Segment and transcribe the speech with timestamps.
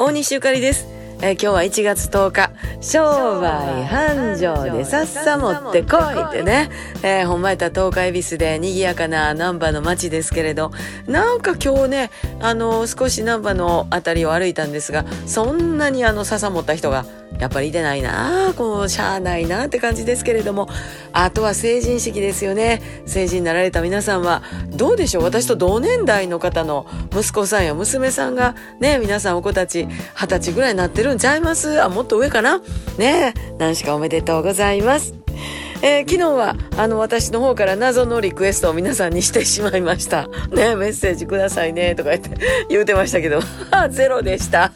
[0.00, 0.86] 大西ゆかりです。
[1.20, 6.70] えー今日は1月10日、商売繁盛でさっさ持ってこいってね、
[7.02, 10.70] えー、ほんまやった東海ビスで賑やかな難波の街ですけれど、
[11.08, 17.04] なんか今日ね、あの少し難波のあたりを歩いたんですが、そんなにあの笹持った人が
[17.38, 20.68] やっぱりいてないなあこうしゃあないなって感じですけれども。
[21.12, 22.80] あとは成人式ですよね。
[23.06, 25.24] 成人になられた皆さんはどうでしょう？
[25.24, 31.82] 私と同年代の方の息子さんや娘さんがね皆さんお子たち二十歳ぐらいになってるんちゃいます？
[31.82, 32.60] あもっと上かな？
[32.98, 35.14] ね何しかおめでとうございます？
[35.82, 40.28] えー昨日はあの私の方から謎のリクエストを皆さんにしてしまいました。
[40.50, 42.30] ねメッセージくださいねとか言って
[42.68, 43.40] 言うてましたけど、
[43.90, 44.72] ゼロでした。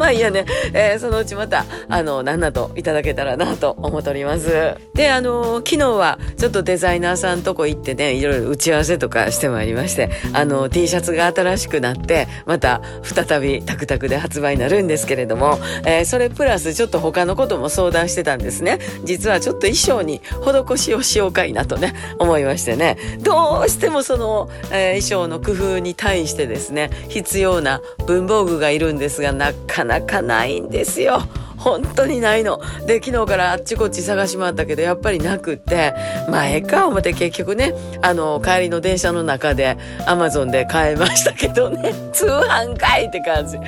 [0.00, 4.74] まあいいやね、えーそのうちまた、あの、何などいただけたらなと思っております。
[4.94, 18.78] で、あの、昨日はちょっとデザイナーさんとこ行ってね、いろいろ打ち合わせとかしてまいりまして、あの、T シャツが新しくなって、また再びタクタクで発売になるんですけれども、えーそれプラスちょっと他のことも相談してたんですね。
[19.04, 31.22] 実はちょっと衣装に施しをしようかいなとね、思いましてね、どうしてもその、えー衣装の工夫に対してですね、必要な文房具がいるんですが、なかなかないんですよ。
[31.60, 32.60] 本当にないの。
[32.86, 35.94] で、昨日からあっちこっち探し回ったけど、やっぱりなくって、
[36.28, 43.58] まあ、ええか思って結局ね、あの、帰りの電車の中で、アマゾンで買いましたけどね、 通販かいって感じ。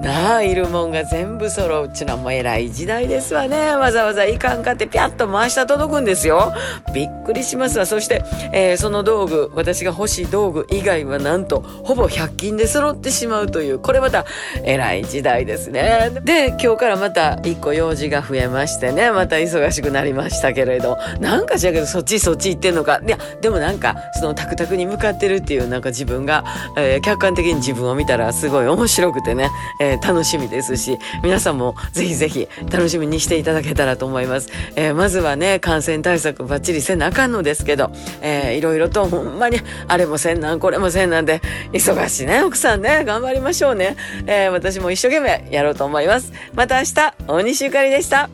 [0.00, 3.76] なあ、いるもんが全部揃うちゅうのもう偉い時代ですわね。
[3.76, 6.52] わざわざいかんかってピャッと回した届くんですよ。
[6.94, 7.86] びっくりしますわ。
[7.86, 8.22] そして、
[8.52, 14.24] えーその道具、私が欲しい道具以外はなんと、ほぼ100均で揃ってしまうという、これまた
[14.64, 16.10] 偉い時代ですね。
[16.22, 23.00] で、今日からまた一個用事が増えましてね、また忙しくなりましたけれど、なんかしらけどそっちそっち行ってんのか。
[23.06, 26.44] いや、でもなんか、そのタクタクに向かってるっていうなんか自分が、
[26.76, 34.48] えー客観的に自分を見たらすごい面白くてね、えー楽しみですし、皆さんもぜひぜひ楽しみにしていただけたらと思います。
[34.76, 37.90] えーまずはね、感染対策バッチリせなあかんのですけど、
[38.20, 41.40] えーいろいろとほんまにあれもせんなん、これもせんなんで、
[41.72, 43.96] 忙しいね、奥さんね、頑張りましょうね。
[44.26, 46.32] えー私も一生懸命やろうと思います。
[46.54, 48.28] また明日、大西ゆかりでした。